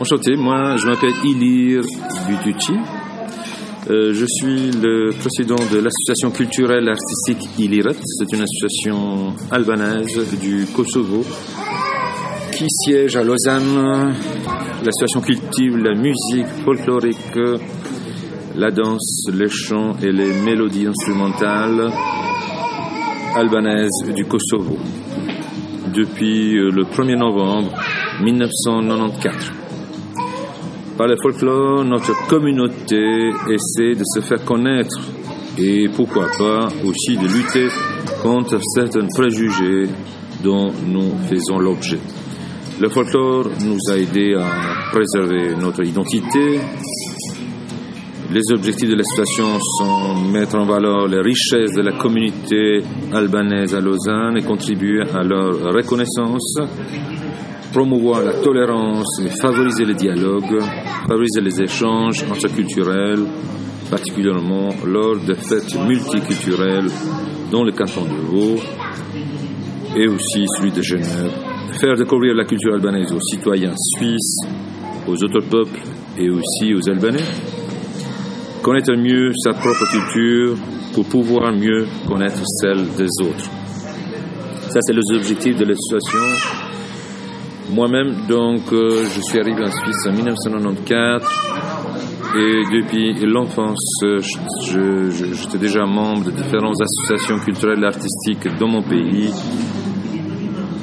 [0.00, 1.82] Enchanté, moi je m'appelle Ilir
[2.26, 2.72] Butucci.
[3.90, 7.96] Euh, je suis le président de l'association culturelle artistique Iliret.
[8.02, 11.22] C'est une association albanaise du Kosovo
[12.50, 14.14] qui siège à Lausanne.
[14.82, 17.38] L'association cultive la musique folklorique,
[18.56, 21.92] la danse, les chants et les mélodies instrumentales
[23.36, 24.78] albanaises du Kosovo
[25.92, 27.70] depuis euh, le 1er novembre
[28.22, 29.59] 1994.
[31.00, 35.00] Par le folklore, notre communauté essaie de se faire connaître
[35.56, 37.68] et pourquoi pas aussi de lutter
[38.22, 39.88] contre certains préjugés
[40.44, 41.98] dont nous faisons l'objet.
[42.78, 46.60] Le folklore nous a aidé à préserver notre identité.
[48.30, 52.82] Les objectifs de l'association sont mettre en valeur les richesses de la communauté
[53.14, 56.58] albanaise à Lausanne et contribuer à leur reconnaissance
[57.72, 60.60] promouvoir la tolérance et favoriser le dialogue,
[61.06, 63.24] favoriser les échanges interculturels,
[63.90, 66.90] particulièrement lors des fêtes multiculturelles
[67.50, 68.60] dans le canton de Vaud
[69.96, 71.32] et aussi celui de Genève.
[71.80, 74.38] Faire découvrir la culture albanaise aux citoyens suisses,
[75.06, 75.80] aux autres peuples
[76.18, 77.24] et aussi aux Albanais.
[78.62, 80.56] Connaître mieux sa propre culture
[80.94, 83.50] pour pouvoir mieux connaître celle des autres.
[84.68, 86.69] Ça, c'est les objectifs de l'association
[87.72, 91.22] moi-même, donc, euh, je suis arrivé en Suisse en 1994
[92.36, 94.02] et depuis l'enfance,
[94.62, 99.32] j'étais déjà membre de différentes associations culturelles et artistiques dans mon pays.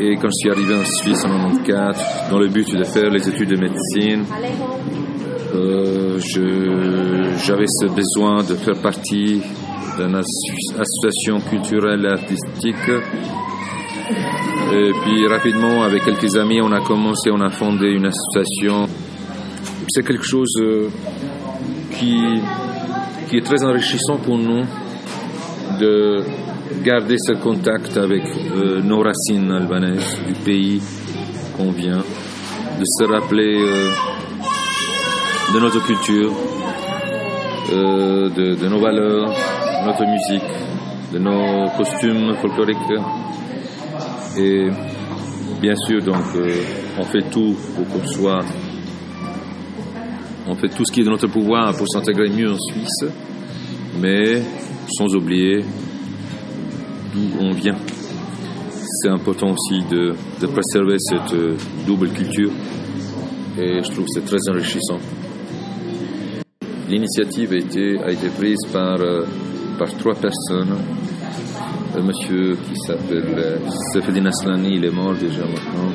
[0.00, 3.28] Et quand je suis arrivé en Suisse en 1994, dans le but de faire les
[3.28, 4.24] études de médecine,
[5.54, 6.18] euh,
[7.38, 9.40] j'avais ce besoin de faire partie
[9.96, 12.76] d'une association culturelle et artistique
[14.70, 18.86] et puis rapidement, avec quelques amis, on a commencé, on a fondé une association.
[19.88, 20.88] C'est quelque chose euh,
[21.92, 22.42] qui,
[23.28, 24.64] qui est très enrichissant pour nous
[25.80, 26.22] de
[26.84, 30.82] garder ce contact avec euh, nos racines albanaises du pays
[31.56, 32.02] qu'on vient,
[32.78, 33.90] de se rappeler euh,
[35.54, 36.32] de notre culture,
[37.70, 40.50] de, de nos valeurs, de notre musique,
[41.12, 42.76] de nos costumes folkloriques.
[44.36, 44.68] Et
[45.60, 46.52] bien sûr, donc, euh,
[46.98, 48.44] on fait tout pour qu'on soit.
[50.46, 53.04] On fait tout ce qui est de notre pouvoir pour s'intégrer mieux en Suisse,
[54.00, 54.42] mais
[54.96, 55.64] sans oublier
[57.12, 57.76] d'où on vient.
[59.02, 60.14] C'est important aussi de,
[60.46, 61.56] préserver cette euh,
[61.86, 62.50] double culture
[63.58, 64.98] et je trouve que c'est très enrichissant.
[66.88, 69.24] L'initiative a été, a été prise par, euh,
[69.78, 70.74] par trois personnes
[71.98, 73.60] un monsieur qui s'appelle
[73.92, 75.92] Sefedin Aslani, il est mort déjà maintenant.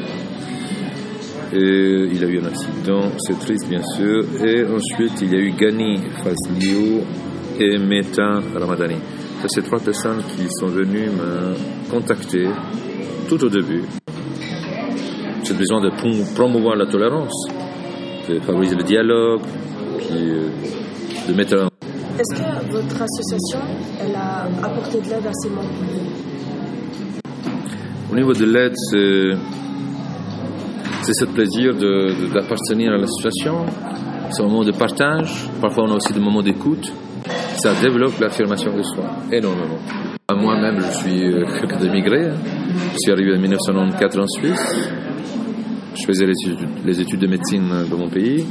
[1.53, 4.23] Et il a eu un accident, c'est triste bien sûr.
[4.43, 7.01] Et ensuite, il y a eu Gani Fazliou
[7.59, 8.97] et Meta Ramadani.
[9.47, 12.47] C'est trois personnes qui sont venues me contacter
[13.29, 13.83] tout au début.
[15.43, 15.89] J'ai besoin de
[16.35, 17.47] promouvoir la tolérance,
[18.29, 19.41] de favoriser le dialogue,
[20.11, 20.49] euh,
[21.27, 21.69] de mettre
[22.19, 23.59] est-ce que votre association,
[23.99, 25.69] elle a apporté de l'aide à ces membres
[28.11, 28.75] Au niveau de l'aide,
[31.01, 31.73] c'est ce plaisir
[32.33, 33.65] d'appartenir à l'association.
[34.31, 35.49] C'est un moment de partage.
[35.59, 36.93] Parfois, on a aussi des moments d'écoute.
[37.57, 39.79] Ça développe l'affirmation de soi énormément.
[40.35, 42.31] Moi-même, je suis euh, quelqu'un d'émigré.
[42.93, 44.75] Je suis arrivé en 1994 en Suisse.
[45.95, 48.45] Je faisais les études, les études de médecine dans mon pays.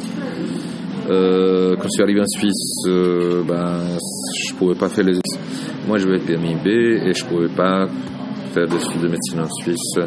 [1.10, 3.98] Euh, quand je suis arrivé en Suisse, euh, ben,
[4.46, 5.18] je pouvais pas faire les.
[5.86, 7.88] Moi, je vais être permis B et je pouvais pas
[8.52, 9.98] faire des études de médecine en Suisse.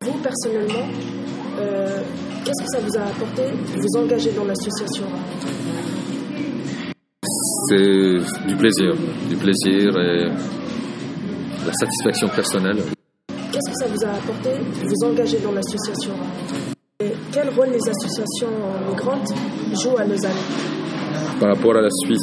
[0.00, 0.88] Vous, personnellement,
[1.60, 2.02] euh,
[2.44, 5.04] qu'est-ce que ça vous a apporté de vous engager dans l'association?
[7.68, 8.94] C'est du plaisir,
[9.28, 10.28] du plaisir et
[11.66, 12.78] la satisfaction personnelle.
[13.28, 16.14] Qu'est-ce que ça vous a apporté de vous engager dans l'association?
[17.32, 18.52] Quel rôle les associations
[18.88, 19.28] migrantes
[19.72, 20.30] jouent à Lausanne
[21.40, 22.20] Par rapport à la Suisse,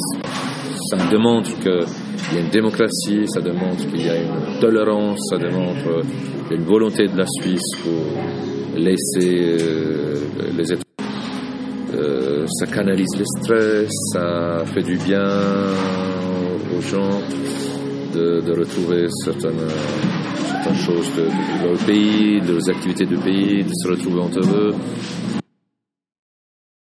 [0.90, 5.36] ça démontre qu'il y a une démocratie, ça démontre qu'il y a une tolérance, ça
[5.36, 10.14] y a une volonté de la Suisse pour laisser euh,
[10.56, 10.82] les États.
[11.94, 15.26] Euh, ça canalise le stress, ça fait du bien
[16.76, 17.20] aux gens
[18.14, 19.66] de, retrouver certaines,
[20.62, 20.76] certaines
[21.16, 24.74] de, de, leur pays, de leurs activités du pays, de se retrouver entre eux.